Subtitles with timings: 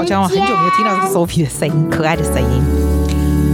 [0.00, 2.62] 好像很久没有听到这个 Sophie 的声音，可爱的声音。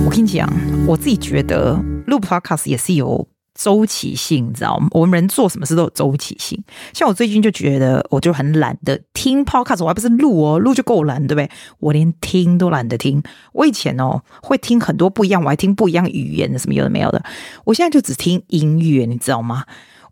[0.04, 0.48] 我跟你讲，
[0.87, 1.77] 我自己觉得
[2.07, 3.27] 录 Podcast 也是有
[3.57, 4.87] 周期性，你知道吗？
[4.93, 6.62] 我们人做什么事都有周期性。
[6.93, 11.51] 像我最近就觉得，我就很懒得听 Podcast，我还不是录哦，录就够懒，对不对？
[11.80, 13.20] 我连听都懒得听。
[13.52, 17.24] 我以前哦会听很多不一样，我还听不一样语言的，什么有的没有的。
[17.65, 19.65] 我现在就只听音乐，你知道吗？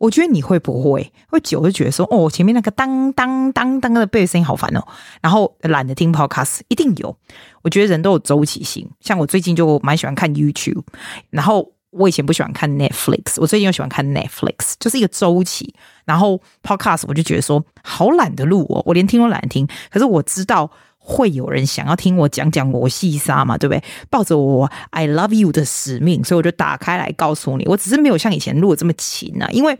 [0.04, 4.84] 我觉得你会不会会久就觉得说哦，前面那个当当当当的背景声音好烦哦，
[5.22, 7.16] 然后懒得听 podcast，一定有。
[7.62, 10.82] 我觉得人都有周期性，像我最近就蛮喜欢看 YouTube，
[11.30, 15.74] 然后我以前不喜欢看 Netflix，我最近又喜欢看 Netflix，就是一个周期。
[16.04, 19.66] 然后 podcast 我就觉得说好懒得录哦，我连听都懒得听。
[19.90, 23.82] 可是我知道会有人想要听我讲讲我细沙嘛，对不对？
[24.10, 29.78] 抱着我 I love you 的使命，所以我就打开来告诉你，我只是没有像以前录的这么勤啊，因为。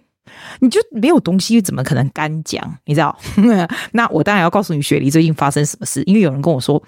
[0.60, 2.78] 你就没有东西，怎么可能干讲？
[2.84, 3.16] 你知道？
[3.92, 6.82] 那我当然要告诉你，雪梨最近发生什么事，因为有人跟我说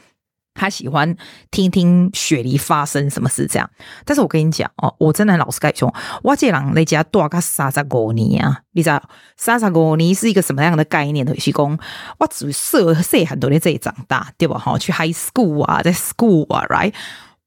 [0.55, 1.15] 他喜欢
[1.51, 3.71] 听听雪梨发生什么事这样。
[4.07, 9.03] 但是我跟你讲哦，我真的老实跟你说，我这人在家多个三十五年啊，你知道
[9.37, 11.39] 三十五年是一个什么样的概念的？
[11.39, 11.79] 是讲
[12.19, 14.59] 我只设设很多年这里长大，对吧？
[14.59, 16.95] 哈，去 high school 啊，在 school 啊，right？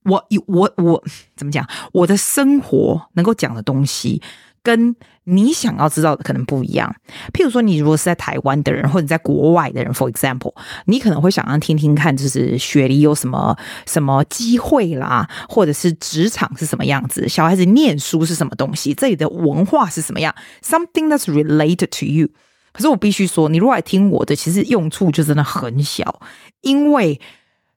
[0.04, 1.04] 我我我
[1.36, 1.68] 怎么讲？
[1.92, 4.22] 我的生活能够讲的东西。
[4.64, 6.94] 跟你想要知道的可能不一样。
[7.34, 10.54] 譬如说，你如果是在台湾的人，或者在国外的人，for example，
[10.86, 22.30] 你可能会想要听听看，就是雪梨有什么什么机会啦，或者是职场是什么样子，小孩子念书是什么东西，这里的文化是什么样，something that's related to you。
[22.72, 26.22] 可是我必须说，你如果来听我的，其实用处就真的很小，
[26.62, 27.20] 因为。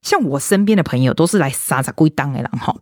[0.03, 2.75] 像我身边的朋友都是来撒撒归当的人哈，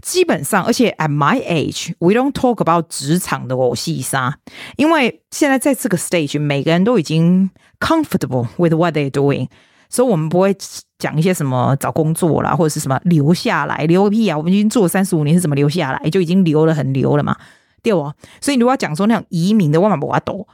[0.00, 4.34] 基本上，而且 at my age，we don't talk about 职场的我细沙，
[4.76, 9.48] 因为现在在这个 stage，每个人都已经 comfortable with what they're doing，
[9.90, 10.56] 所以我们不会
[10.98, 17.36] 讲一些什么找工作啦，或者是什么留下来留个屁啊，我们已经做三十五年是怎么留下来，就已经留了很留了嘛，
[17.82, 20.48] 对哦，所以你如果要讲说那种移民的万万不阿多，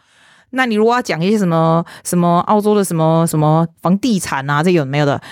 [0.50, 5.22] 那你如果要讲一些什么什么澳洲的什么什么房地产啊，这有没有的？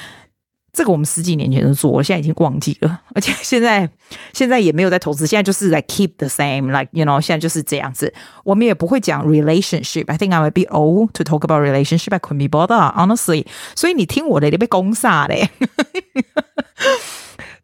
[0.76, 3.88] 这个我们十几年前就做，我现在已经忘记了， 而且现在
[4.34, 8.12] 现在也没有在投资，现在就是在 keep the same，like you know，现在就是这样子。
[8.44, 10.04] 我们也不会讲 relationship。
[10.08, 12.14] I think I would be old to talk about relationship.
[12.14, 13.46] I couldn't be bothered, honestly。
[13.74, 15.48] 所以你听我的，你被攻杀嘞。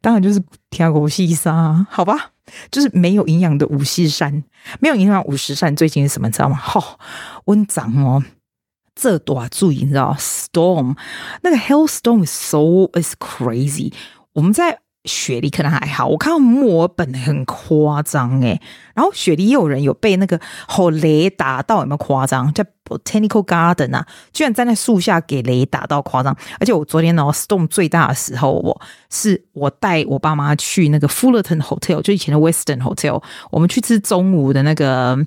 [0.00, 2.30] 当然就是听五四三，好吧？
[2.70, 4.42] 就是没有营养的五四三，
[4.80, 5.76] 没有营养五四三。
[5.76, 6.28] 最近是什么？
[6.28, 6.56] 你知道吗？
[6.56, 6.98] 好、哦，
[7.44, 8.24] 温涨哦。
[8.94, 10.96] 这多注意，你知道？Storm
[11.42, 13.92] 那个 Hailstorm is so is crazy。
[14.34, 18.60] 我们在雪梨可能还好，我看到墨尔本很夸张诶。
[18.94, 20.38] 然后雪梨也有人有被那个
[20.68, 22.52] 吼雷打到，有没有夸张？
[22.52, 26.36] 在 Botanical Garden 啊，居然站在树下给雷打到夸张。
[26.60, 28.80] 而且我昨天呢，Storm 最大的时候，我
[29.10, 35.18] 是我带我爸妈去那个 Fullerton Hotel，就以前的 Western Hotel，我们去吃中午的那个。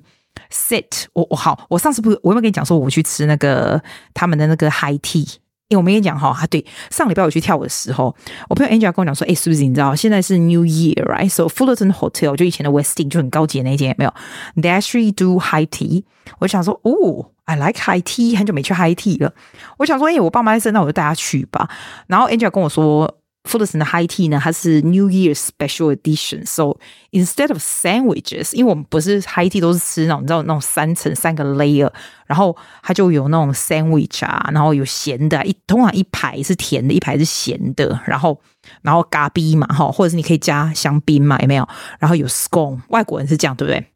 [0.50, 3.82] Sit，我我好，我上次不是我有没有跟你讲说我去吃那个
[4.14, 5.36] 他们的那个 High Tea？
[5.68, 8.14] 因为我没跟你讲哈，啊对，上礼拜我去跳舞的时候，
[8.48, 14.14] 我朋友 Angela 跟我讲说，哎，是不是你知道现在是 New Year，right？So Fullerton Hotel 就以前的 Westin 就很高级的那间有没有
[14.54, 16.04] ？They actually do High Tea。
[16.38, 19.32] 我想说，哦，I like High Tea，很久没去 High Tea 了。
[19.78, 21.68] 我想说，哎，我爸妈在生，那我就带他去吧。
[22.06, 23.18] 然后 Angela 跟我说。
[23.46, 26.76] Fullerton 的 High Tea 呢，它是 New Year Special Edition，so
[27.12, 31.90] instead of sandwiches，因为我们不是 High Tea 都是吃那种你知道那种三层三个 layer，
[32.26, 38.40] 然后它就有那种 sandwich 啊，然后有咸的，一通常一排是甜的，一排是咸的，然后
[38.82, 41.66] 然后咖喱嘛，哈，或者是你可以加香槟嘛，有没有？
[41.98, 43.86] 然后有 scone，外国人是这样，对不对？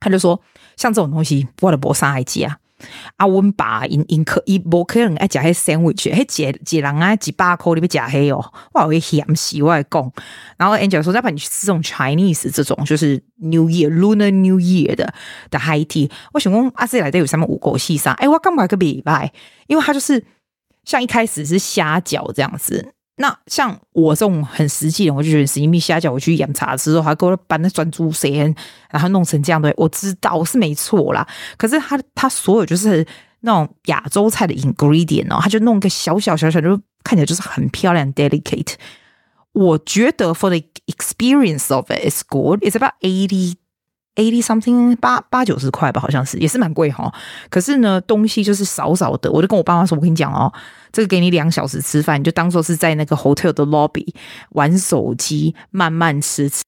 [0.00, 0.40] 他就说
[0.76, 2.58] 像这种东西，我的博上海记啊。
[3.16, 10.12] 啊，温爸因因可伊无可能爱食迄 sandwich，迄一一人啊几百块你要食迄哦，我会嫌死我会讲。
[10.56, 15.12] 然后 Angel 说，要不然你去吃这种 Chinese 这种，就是 New Year Lunar New Year 的
[15.50, 16.10] 的 high tea。
[16.32, 18.12] 我想讲啊，这里头有什么五谷细沙？
[18.12, 19.32] 哎，我干嘛个礼拜？
[19.66, 20.24] 因为它就是
[20.84, 22.94] 像一开始是虾饺这样子。
[23.18, 28.54] 那像我这种很实际的，我就觉得是因为虾饺，我去饮茶的时候，还给我搬那转珠鳃，
[28.90, 29.72] 然后弄成这样的。
[29.76, 31.26] 我知道是没错啦，
[31.56, 33.06] 可是他他所有就是
[33.40, 38.74] 那种亚洲菜的 ingredient 哦，他就弄个小小小小，就看起来就是很漂亮 delicate。
[39.52, 42.60] 我觉得 for the experience of it is good.
[42.60, 43.54] It's about eighty.
[44.18, 47.10] Eighty something 八八九十块吧，好像是，也是蛮贵哈。
[47.48, 49.30] 可是呢，东西就是少少的。
[49.32, 50.52] 我就跟我爸妈说：“我跟你讲哦，
[50.92, 54.12] 这个给你两小时吃饭，你就当做是在那个 hotel 的 lobby
[54.50, 56.62] 玩手机，慢慢吃吃。”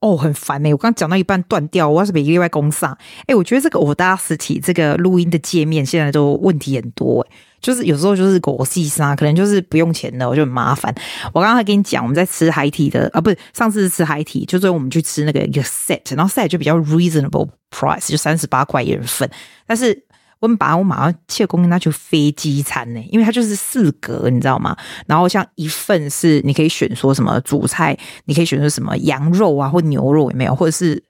[0.00, 0.70] 哦，很烦哎！
[0.70, 2.96] 我刚讲到一半断掉，我要是被另外攻上。
[3.26, 7.36] 哎，我觉得这个 Audacity 这个录音的界面现在都问题很多哎。
[7.60, 10.94] 就是有时候就是狗细沙，可能就是不用钱的，我就很麻烦。
[11.32, 19.28] 我刚刚还跟你讲，我们在吃海体的啊，不是上次是吃 high tea，就是我们去吃那个一个 set，然后 set 就比较 reasonable price，就三十八块一人份。
[19.66, 20.04] 但是
[20.40, 24.76] 我们把我马上切工跟他去飞机餐呢，因为它就是四格，你知道吗？
[25.06, 31.02] 然后像一份是你可以选说什么主菜，你可以选择什么羊肉啊或牛肉有没有，或者是。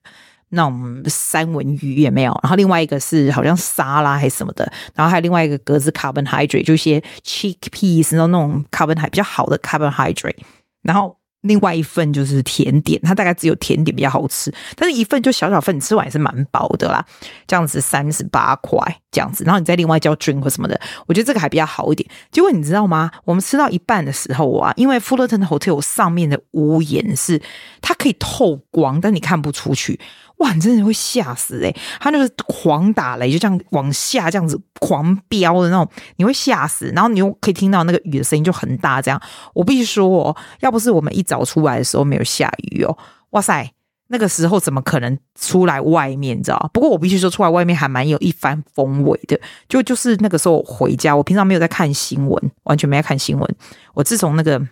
[0.51, 10.37] 那种三文鱼也没有，然后另外一个是好像沙拉还是什么的，然后还有另外一个格子 carbohydrate，就一些 chickpeas，然后那种 carbon 还比较好的 carbohydrate，
[10.83, 17.05] 然后另外一份就是甜点，它大概只有甜点比较好吃，但是一份就小小份，你吃完也是蛮饱的啦。
[17.47, 18.79] 这样子三十八块
[19.13, 22.09] 这样子，然后你再另外叫 drink 或什么的，我觉得这个还比较好一点。
[22.33, 23.11] 结果你知道吗？
[23.25, 27.41] 我们吃到一半的时候啊，因为 Fullerton Hotel 上面的屋檐是
[27.81, 30.01] 它可以透光，但你看不出去。
[30.39, 36.87] 哇，你真的会吓死诶，他就是狂打雷，就这样往下这样子狂飙的那种，你会吓死。
[36.95, 39.21] 然后你又可以听到那个雨的声音就很大，这样。
[39.53, 42.97] 我必须说哦，要不是我们一早出来的时候没有下雨哦，
[43.31, 43.69] 哇塞，
[44.09, 46.39] 那个时候怎么可能出来外面？
[46.39, 46.71] 你知道？
[46.73, 49.39] 不过我必须说，出来外面还蛮有一番风味的。
[49.69, 53.57] 就就是那个时候回家，我平常没有在看新闻，完全没在看新闻。
[53.93, 54.63] 我自从那个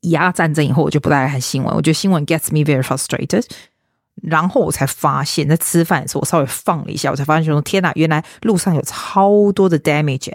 [0.00, 1.72] 以阿战争以后，我就不再看新闻。
[1.74, 3.44] 我觉得新闻 gets me very frustrated。
[4.22, 10.32] 然后我才发现，在吃饭的时候，我稍微放了一下，我才发现说：“天哪，原来路上有超多的 damage，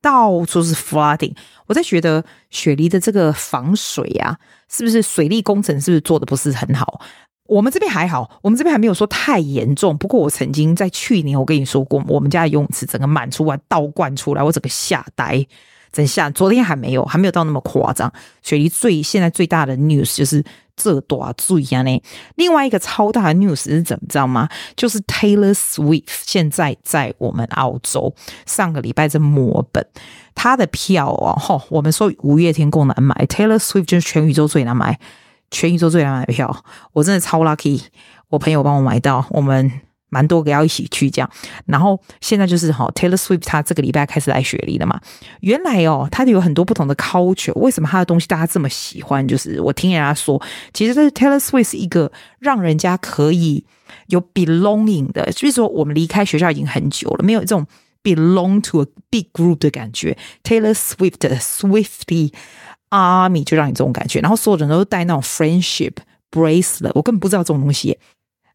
[0.00, 1.34] 到处是 flooding。”
[1.66, 4.36] 我在觉得雪梨的这个防水啊，
[4.68, 7.00] 是不是水利工程是不是做的不是很好？
[7.48, 9.96] 我们这边还好，我们这边还没有说太严重。
[9.98, 15.44] 不过我曾经在去年，我跟你说过，我们家的游泳池整个满出来，倒灌出来，我整个吓呆。
[15.90, 18.10] 等下，昨天还没有，还没有到那么夸张。
[18.42, 20.42] 雪梨最现在最大的 news 就是
[20.76, 22.02] 这多注意啊呢。
[22.36, 24.48] 另外一个超大的 news 是怎么知道吗？
[24.76, 28.14] 就是 Taylor Swift 现在在我们澳洲，
[28.46, 29.86] 上个礼拜在墨本，
[30.34, 34.98] 他的票哦，吼，我们说五月天够难买，Taylor Swift 就是全宇宙最难买，
[35.50, 37.82] 全宇宙最难买的票，我真的超 lucky，
[38.28, 39.80] 我朋友帮我买到，我们。
[40.12, 41.30] 蛮多个要一起去这样，
[41.64, 45.00] 然后现在就是哈，Taylor Swift 他这个礼拜开始来雪梨了嘛。
[45.40, 49.26] 原来哦，他有很多不同的 culture，为什么他的东西大家这么喜欢？
[49.26, 50.40] 就是我听人家说，
[50.74, 53.64] 其实这是 Taylor Swift 是一个让人家可以
[54.08, 57.66] 有 belonging 的，就是说我们离开学校已经很久了，没有这种
[58.02, 60.18] belong to a big group 的感觉。
[60.44, 62.32] Taylor Swift 的 Swiftly
[62.90, 65.94] Army 就让你这种感觉，然后所有人都带那种 friendship
[66.30, 67.98] bracelet，我根本不知道这种东西。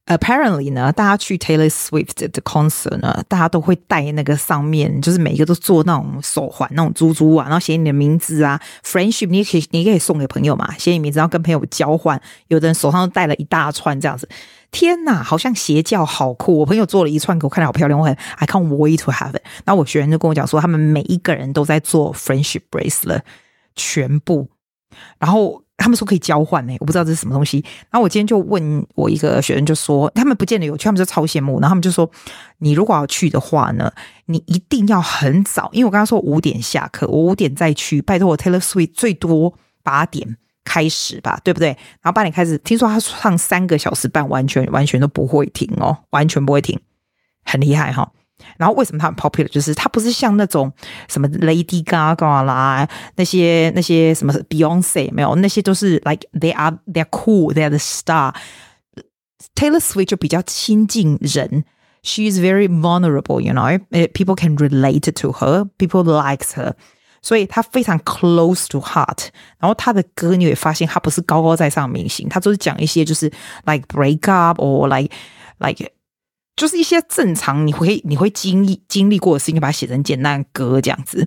[0.07, 12.19] Apparently 呢，大家去 Taylor Swift 的 concert 呢，大家都会带那个上面，就是每一个都做那种手环，那种珠珠啊，然后写你的名字啊，friendship 你可以，你可以送给朋友嘛，写你名字，然后跟朋友交换。
[12.47, 14.29] 有的人手上都带了一大串这样子，
[14.71, 16.59] 天哪，好像邪教，好酷！
[16.59, 19.41] 我朋友做了一串给我看，好漂亮，我很 I can't wait to have it。
[19.65, 23.23] 然后我学员就跟我讲说，他们每一个人都在做 friendship bracelet，
[23.75, 24.47] 全部，
[25.19, 25.63] 然后。
[25.77, 27.63] 他们说可以交换呢，我不知道这是什么东西。
[27.89, 31.59] 然后我今天就问我一个学生，就说他们不见得有去，他们就超羡慕。
[31.59, 32.09] 然后他们就说，
[32.57, 33.91] 你如果要去的话呢，
[34.25, 38.01] 你一定要很早，因为我刚刚说五点下课，我五点再去。
[38.01, 39.53] 拜托我 Taylor Swift 最多
[39.83, 41.69] 八点开始吧，对不对？
[42.01, 46.79] 然后八点开始，听说他唱三个小时半，完全完全都不会停哦，完全不会停，
[47.45, 48.11] 很厉害哈、哦。
[48.56, 49.48] 然后为什么他很 popular？
[49.48, 50.72] 就是他不是像那种
[51.08, 59.78] 什么 Lady Gaga 啦，那些那些什么 Beyonce 没有，那些都是 like they are they are cool they are the star。Taylor
[59.78, 61.64] Swift 就比较亲近人，
[62.02, 66.72] she is very vulnerable，you know，呃，people can relate to her，people likes her，
[67.22, 69.28] 所以他非常 close to heart。
[69.60, 73.30] 然后他的歌你会发现他不是高高在上明星，他都是讲一些就是
[73.66, 75.14] like break up or like
[75.58, 75.92] like。
[76.57, 81.25] 就是一些正常你会你会经历经历过的事情，就把它写成简单的歌这样子，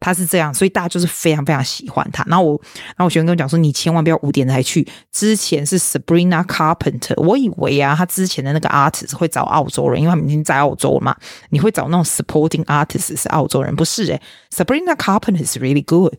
[0.00, 2.24] 他是这样，所以大家就是非常非常喜欢他。
[2.26, 4.86] 然后我，然后我学生跟我讲说，你千万不要五点才去。
[5.12, 11.16] 之前是 Sabrina Carpenter，我以为啊，他之前的那个 artist 会找澳洲人，因为他们已经在澳洲了嘛。
[11.50, 14.20] 你会找那种 supporting artist 是澳洲人，不是诶、
[14.52, 16.14] Sabrina Carpenter is really good，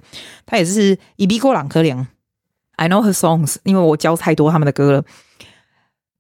[0.46, 2.08] 他也是伊比哥朗科良。
[2.77, 5.04] I know her songs，因为我教太多他们的歌了。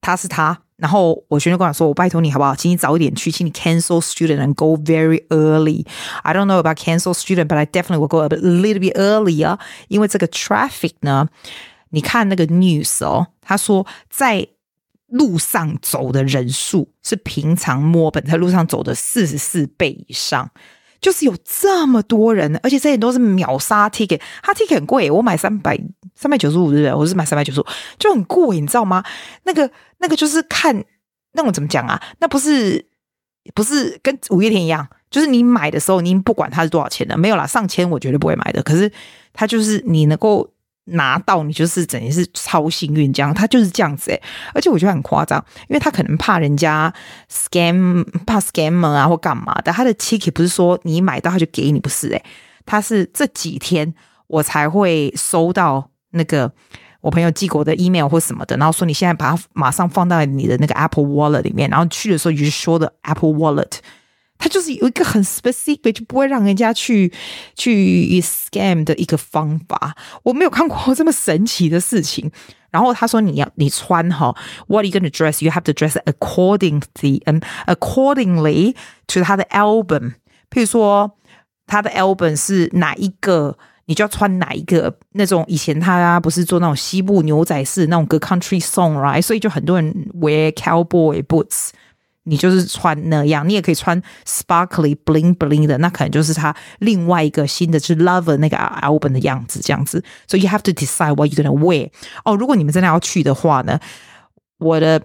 [0.01, 0.59] 他是他。
[0.77, 5.87] 然后我学生跟我说：“我拜托你好不好，请你早一点去，请你 cancel student and go very early.
[6.21, 9.57] I don't know about cancel student, but I definitely will go a little bit earlier.
[9.87, 11.29] 因为这个 traffic 呢，
[11.89, 14.47] 你看那个 news 哦，他说在
[15.07, 20.51] 路上走的人数是平常墨本在路上走的四十四倍以上。”
[20.99, 25.79] 就是有这么多人，而且这些都是秒杀 ticket，他 ticket 很贵，我买三百
[26.19, 26.93] 三百九十五对不对？
[26.93, 27.65] 我是买三百九十五，
[27.99, 29.03] 就很贵，你知道吗？
[29.43, 29.69] 那个
[29.99, 30.83] 那个就是看
[31.33, 32.01] 那种怎么讲啊？
[32.19, 32.83] 那不是
[33.53, 38.63] 不是跟五月天一样，就是你买的时候，你不管它是多少钱的，没有啦，上千我绝对不会买的。
[38.63, 38.91] 可是
[39.31, 40.49] 它就是你能够
[40.85, 44.21] 拿到，你就是等于是超幸运这样，它就是这样子诶，
[44.53, 46.91] 而且我觉得很夸张，因为他可能怕人家
[47.31, 49.71] scam，怕 scammer 啊或干嘛的。
[49.71, 52.23] 他的 ticket 不是说你买到他就给你，不是诶，
[52.65, 53.93] 他是这几天
[54.27, 56.51] 我才会收到那个
[56.99, 63.79] 我朋友寄过的 email 或什么的，然后说你现在把它马上放到你的那个 Apple Wallet 里面，然后去的时候你就说的 Apple Wallet。
[64.39, 67.11] 它就是有一个很 specific，就不会让人家去
[67.55, 69.95] 去 scam 的一个方法。
[70.21, 72.31] 我没有看过这么神奇的事情。
[72.69, 74.35] 然后他说你要你穿哈
[74.67, 75.43] ，What are you gonna dress?
[75.43, 78.75] You have to dress accordingly and accordingly
[79.07, 80.13] to 他的 album。
[80.51, 81.17] 譬如说
[81.65, 85.43] 他的 album 是哪一个，你就要穿哪一个那种。
[85.47, 89.21] 以前他不是做那种西部牛仔式那种个 country song，right？
[89.21, 89.91] 所以就很多人
[90.21, 91.69] wear cowboy boots。
[92.29, 100.03] 你就是穿那样，你也可以穿 sparkly bling bling 的，那可能就是他另外一个新的，是 Lover 那个 album 的样子，这样子。
[100.27, 101.89] So you have to decide what you're gonna wear。
[102.25, 103.79] 哦，如果你们真的要去的话呢，
[104.59, 105.01] 我的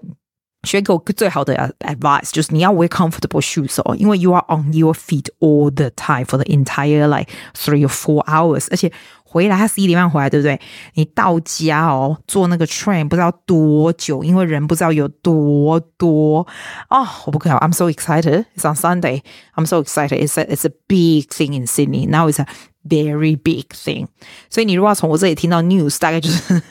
[0.64, 6.26] 选给我最好的 advice 就是你要 wear comfortable shoes 哦，因为 you are on your feet all the time
[6.26, 8.92] for the entire like three or four hours，而且。
[9.30, 10.58] 回来他十一点半回来，对不对？
[10.94, 16.48] 你到家哦，坐那个 train 不知道多久，因为人不知道有多多
[16.90, 17.06] 哦。
[17.26, 18.46] 我不可能，I'm so excited.
[18.56, 19.24] It's on Sunday.
[19.56, 20.26] I'm so excited.
[20.26, 22.08] It's a, it's a big thing in Sydney.
[22.08, 22.48] Now it's a
[22.88, 24.08] very big thing.
[24.50, 26.62] 所以你如果要从我这里听到 news，大概就是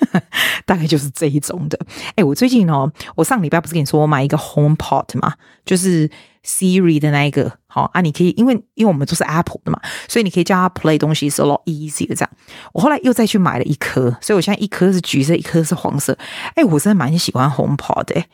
[0.65, 1.79] 大概就是这一种的。
[2.15, 5.33] 哎，我最近哦，我上礼拜不是跟你说我买一个 HomePod 嘛，
[5.65, 6.09] 就是
[6.45, 7.51] Siri 的那一个。
[7.67, 9.79] 好啊，你可以，因为因为我们都是 Apple 的嘛，
[10.09, 12.29] 所以你可以叫它 play 东西是 a lot easy 的这样。
[12.73, 16.17] 我后来又再去买了一颗，所以我现在一颗是橘色，一颗是黄色。
[16.55, 18.25] 哎，我真的蛮喜欢 HomePod 的。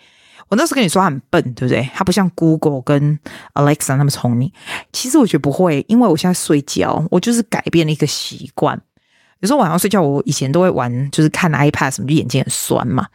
[0.50, 1.88] 我那时候跟你说它很笨，对不对？
[1.94, 3.20] 它不像 Google 跟
[3.54, 4.52] Alexa 那么聪明。
[4.92, 8.82] 其实我觉得不会，因为我现在睡觉，我就是改变了一个习惯。
[9.40, 13.08] 有时候晚上睡觉，我以前都会玩，就是看 iPad 什么，就眼睛很酸嘛。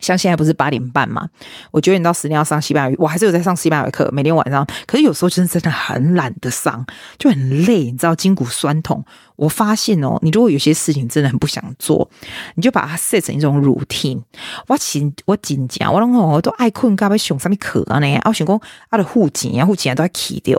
[0.00, 1.28] 像现在不是八点半嘛？
[1.70, 4.66] 我九点到十点要上西班牙语，我还是有在上西班牙语课，每天晚上。
[4.86, 6.84] 可是有时候真的真的很懒得上，
[7.18, 9.04] 就很累，你知道筋骨酸痛。
[9.36, 12.10] 我发现哦，你如果有些事情真的很不想做，
[12.56, 14.20] 你就把它设成一种 routine。
[14.68, 18.20] 我紧我紧张，我我都爱困，干不想上面课啊呢？
[18.24, 20.58] 我想讲啊的户籍啊户籍啊都要 key 掉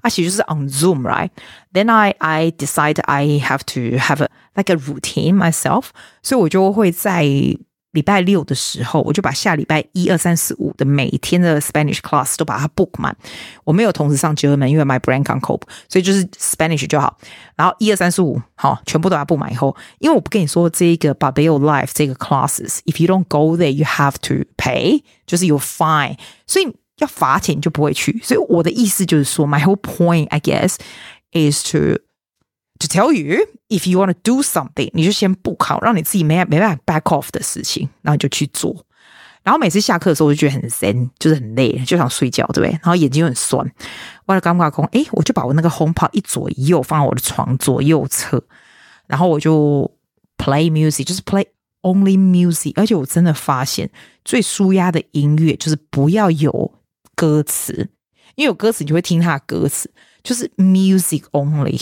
[0.00, 5.36] 啊，其实就是 on Zoom right？Then I I decide I have to have a like a routine
[5.36, 5.86] myself，
[6.22, 7.24] 所以我就会在。
[7.93, 13.17] 礼拜六的时候，我就把下礼拜一二三四五的每天的 Spanish class 都把它 book 满。
[13.63, 17.17] 我没有同时上 German，因为 my brain can't cope，所以就是 Spanish 就好。
[17.55, 28.19] 然后一二三四五，好，全部都要 book 满以后，因为我不跟你说这个 Babel Life 这个 classes，if you don't go there，you have to pay，就是 you fine，所以要罚钱你就不会去。
[28.23, 30.75] 所以我的意思就是说，my whole point I guess
[31.31, 31.99] is to
[32.84, 38.84] To tell you, if you want to do something，你就先不考，让你自己没没办法 back off 的事情，然后你就去做。
[39.42, 42.72] 然后每次下课的时候，我就觉得很 zen，就是很累，就想睡觉，对不对？
[42.72, 43.72] 然后眼睛又很酸。
[44.26, 48.42] 我了尴尬空，诶，我就把我那个 home 泡一左一右放在我的床左右侧，
[49.06, 49.90] 然后我就
[50.36, 51.46] play music，就是 play
[51.80, 52.72] only music。
[52.76, 53.90] 而且我真的发现，
[54.26, 56.74] 最舒压的音乐就是不要有
[57.14, 57.88] 歌词，
[58.34, 59.90] 因为有歌词你就会听它的歌词，
[60.22, 61.80] 就是 music only。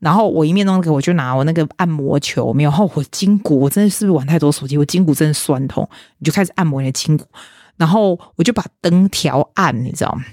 [0.00, 4.76] 然后我一面弄那个，我就拿我那个按摩球，没有，然后我筋骨，我真的是不是玩太多手机？
[4.76, 5.88] 我筋骨真的酸痛，
[6.18, 7.26] 你就开始按摩你的筋骨。
[7.76, 10.24] 然后我就把灯调暗，你知道吗？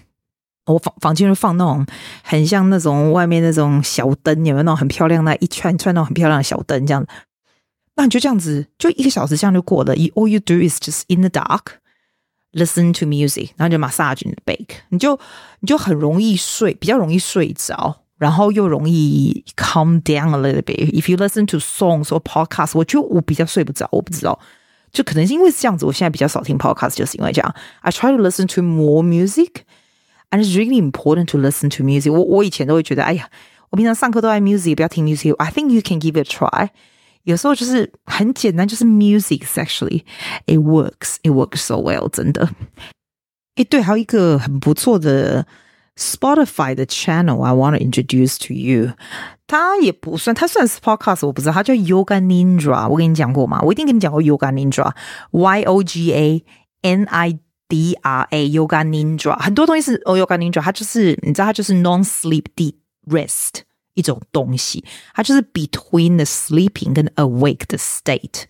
[0.65, 1.85] 我房房间就放那种
[2.21, 7.05] 很像那种外面那种小灯，有没有那种很漂亮的，一串一串那种很漂亮的小灯这样？
[7.95, 9.95] 那你就这样子，就一个小时这样就过了。
[9.95, 11.79] All you do is just in the dark
[12.53, 15.19] listen to music，然后就 massage in the back，你就
[15.59, 18.03] 你就很容易睡，比较容易睡着。
[18.18, 20.92] 然后又容易 calm down a little bit.
[20.92, 24.38] If you listen to songs or podcasts，我觉得我比较睡不着，我不知道，
[24.92, 27.54] 就可能是因为是这样子，我现在比较少听 podcast，就是因为这样。
[27.80, 29.62] I try to listen to more music,
[30.30, 32.12] and it's really important to listen to music.
[32.12, 33.28] 我我以前都会觉得，哎呀，
[33.70, 36.68] 我平常上课都在 music，不要听 music。I think you can give it a try.
[37.24, 40.02] 有时候就是很简单，就是 music actually
[40.46, 42.48] it works, it works so well，真的。
[43.56, 45.46] 诶，对，还有一个很不错的。
[45.98, 48.94] Spotify 的 channel I want to introduce to you，
[49.46, 52.88] 它也不算，它算是 podcast，我不知道，它叫 Yoga Nidra。
[52.88, 53.60] 我跟你讲过吗？
[53.62, 56.44] 我一定跟你讲过 Yoga Nidra，Y O G A
[56.82, 59.38] N I D R A，Yoga Nidra。
[59.38, 62.74] 很多东西是哦，Yoga Nidra，它就是你知道，它就是 non-sleep deep
[63.06, 63.62] rest
[63.94, 64.84] 一种东西，
[65.14, 68.44] 它就是 between the sleeping 跟 awake 的 state。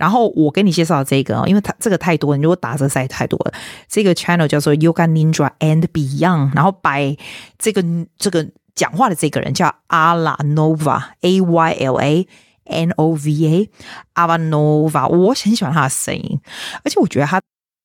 [0.00, 3.52] 然后我给你介绍这个，因为它这个太多，你如果打这赛太多了。
[3.86, 7.18] 这个 channel 叫做 Yoga Nidra and Beyond，然后 by
[7.58, 7.84] 这个
[8.16, 12.26] 这个讲话的这个人叫 Ayla Nova，A Y L A
[12.64, 13.70] N O V A
[14.14, 16.40] Alanova，我很喜欢他的声音，
[16.82, 17.38] 而且我觉得他，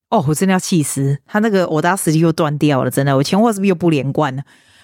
[0.10, 4.43] 哦，我真的要气死他那个，我当时又断掉了，真的，我前后是不是又不连贯呢？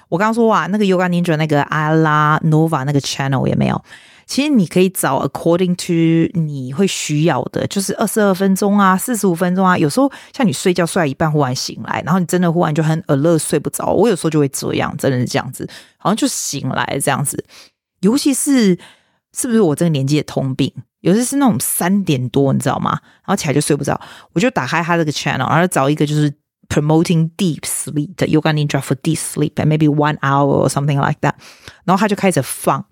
[0.09, 3.81] 我刚刚说哇，那个 Yoga Nidra 那个 Ayla Nova 那个 channel 也没有。
[4.31, 9.77] 其实你可以找 according to 你会需要的，就是二十二分钟啊，四十五分钟啊。
[9.77, 13.87] 有时候像你睡觉睡一半忽然醒来，然后你真的忽然就很呃乐睡不着。
[13.87, 17.43] 我有时候就会这样，真的是这样子，好像就醒来这样子。
[17.99, 18.79] 尤其是
[19.33, 20.73] 是不是我这个年纪的通病？
[21.01, 22.91] 有些是那种三点多，你知道吗？
[23.01, 23.99] 然后起来就睡不着，
[24.31, 26.33] 我就打开他这个 channel，然后找一个就是
[26.69, 31.33] promoting deep sleep 的 yoga nidra for deep sleep，maybe one hour or something like that。
[31.83, 32.85] 然后他就开始放。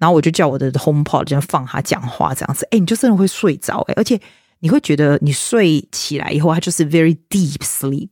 [0.00, 4.20] 然后我就叫我的 HomePod 这样放他讲话这样子，哎，你就真的会睡着哎，而且
[4.58, 8.08] 你会觉得你睡起来以后，它就是 very deep sleep。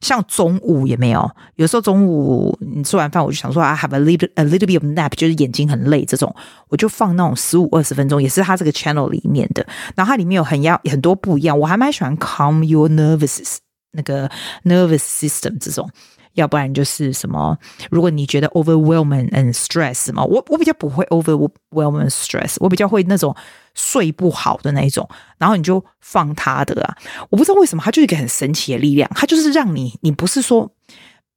[0.00, 6.34] 像中午也没有，有时候中午你吃完饭，我就想说 I have a little a little bit of nap，就是眼睛很累这种，
[6.68, 9.66] 我就放那种十五二十分钟，也是他这个 channel 里面的。
[9.94, 13.58] 然后它里面有很要很多不一样，我还蛮喜欢 Calm Your Nervous
[13.92, 14.28] 那个
[14.64, 15.90] Nervous System 这种。
[16.34, 17.58] 要不然就是什么？
[17.90, 23.34] 如果你觉得 overwhelming and stress 嘛，我我比较不会 overwhelming stress，我比较会那种
[23.74, 25.06] 睡不好的那一种。
[25.38, 26.96] 然后你就放他的啊，
[27.30, 30.72] 我不知道为什么，他就是一个很神奇的力量，他就是让你，你不是说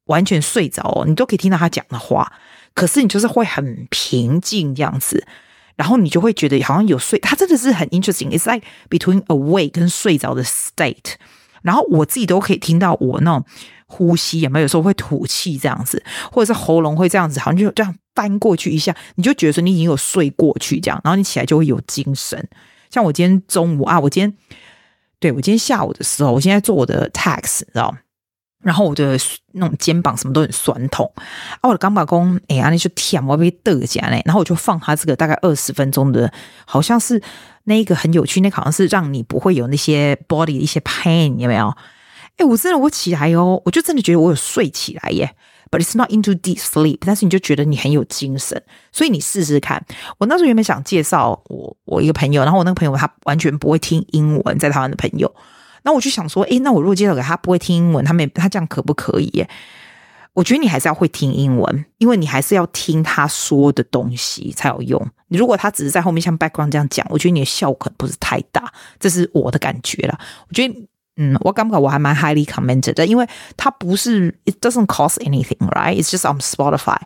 [0.05, 2.31] 完全睡着哦，你都可以听到他讲的话，
[2.75, 5.25] 可是你就是会很平静这样子，
[5.75, 11.15] 然后你就会觉得好像有睡，他真的是很 interesting，it's like between awake 跟睡着的 state，
[11.63, 13.43] 然后我自己都可以听到我那种。
[13.85, 14.67] 呼吸有没有？
[14.67, 22.49] 时候会吐气这样子，或者是喉咙会这样子，好像就这样翻过去一下，你就觉得说你已经有睡过去这样，然后你起来就会有精神。
[22.89, 24.33] 像我今天中午啊，我今天
[25.19, 27.95] 对我今天下午的时候，我现在做我的 tax，你知道？
[28.63, 29.15] 然后我的
[29.51, 31.11] 那种肩膀什么都很酸痛
[31.61, 36.33] 啊，我的刚把功哎呀，那就舔我被得奖嘞，然后我就放他这个大概二十分钟的，
[36.65, 37.21] 好像是
[37.65, 41.73] 那一个很有趣，那好像是让你不会有那些 body 的一些 pain，有没有？
[42.37, 45.35] 哎，我真的我起来哦，我就真的觉得我有睡起来耶。
[45.71, 49.83] But it's not into deep sleep，但是你就觉得你很有精神，所以你试试看。
[50.19, 55.33] 我那时候原本想介绍我我一个朋友，然后我那个朋友他完全不会听英文，在台湾的朋友，
[55.81, 59.49] 那我就想说，哎，那我如果介绍给他不会听英文，他们他这样可不可以耶？
[60.33, 65.07] 我觉得你还是要会听英文，因为你还是要听他说的东西才有用。
[65.27, 70.19] 你如果他只是在后面像 background 这样讲，我觉得你的效果不是太大，这是我的感觉了。
[70.47, 70.87] 我觉得。
[71.15, 75.95] 嗯，我感觉我还蛮 highly commended 的，因为它不是 it doesn't cost anything, right?
[75.95, 76.97] It's just on Spotify。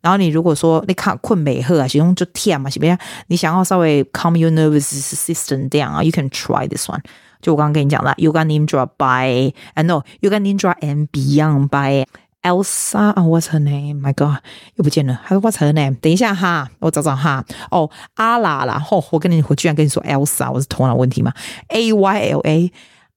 [0.00, 2.96] 然后你如果说你看困美赫啊，其中就甜嘛，是不是？
[3.26, 7.00] 你想要稍微 calm your nervous system down 啊，you can try this one。
[7.42, 12.06] 就我刚刚跟你讲了，Yoga Nidra by I know Yoga Nidra and Beyond by
[12.46, 13.12] Elsa。
[13.14, 14.00] What's her name?
[14.00, 14.38] My God，
[14.76, 15.18] 又不见了。
[15.24, 15.96] 还有 What's her name？
[16.00, 17.44] 等一下哈，我找找哈。
[17.70, 18.80] 哦，阿拉啦。
[18.90, 21.32] 哦，我跟你，我居然跟你说 Elsa，我是头脑问题吗
[21.68, 22.72] ？A Y L A。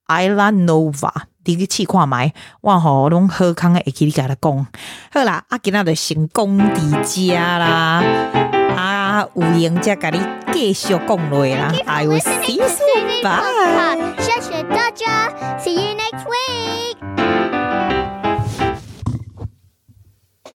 [0.09, 1.11] Ayla Nova，
[1.45, 4.67] 你去试看觅，我吼拢好康的会去你甲他讲。
[5.13, 8.03] 好啦，啊，今仔就成功伫遮啦，
[8.75, 10.19] 啊，有闲则甲你
[10.51, 11.71] 继续讲落啦。
[11.85, 13.21] I will see you soon.
[13.21, 14.15] Bye.
[14.17, 15.78] 谢谢大家，See you.